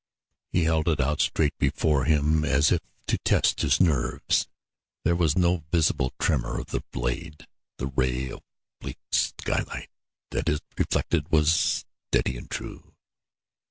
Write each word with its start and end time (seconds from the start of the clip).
He 0.51 0.63
held 0.63 0.87
it 0.87 0.99
out 0.99 1.21
straight 1.21 1.55
before 1.59 2.05
him, 2.05 2.43
as 2.43 2.71
if 2.71 2.81
to 3.05 3.19
test 3.19 3.61
his 3.61 3.79
nerves. 3.79 4.47
There 5.03 5.15
was 5.15 5.37
no 5.37 5.63
visible 5.71 6.11
tremor 6.19 6.59
of 6.59 6.71
the 6.71 6.81
blade; 6.91 7.45
the 7.77 7.85
ray 7.85 8.31
of 8.31 8.41
bleak 8.79 8.97
skylight 9.11 9.89
that 10.31 10.49
it 10.49 10.61
reflected 10.75 11.31
was 11.31 11.85
steady 12.09 12.35
and 12.35 12.49
true. 12.49 12.95